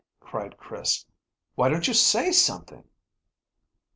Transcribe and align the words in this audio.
cried 0.19 0.57
Chris. 0.57 1.05
"Why 1.53 1.69
don't 1.69 1.87
you 1.87 1.93
say 1.93 2.31
something?" 2.31 2.83